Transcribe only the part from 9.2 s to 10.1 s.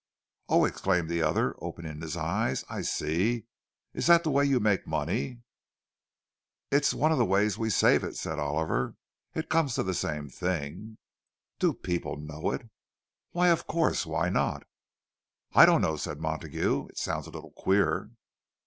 "It comes to the